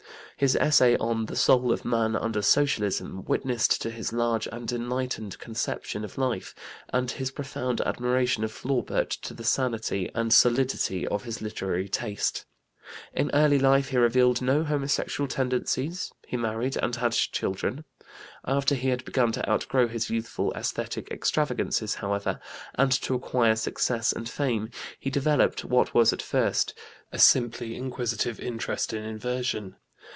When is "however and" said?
21.93-22.91